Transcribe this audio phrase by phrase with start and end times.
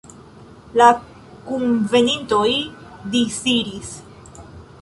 [0.81, 0.87] La
[1.49, 2.49] kunvenintoj
[3.17, 3.93] disiris.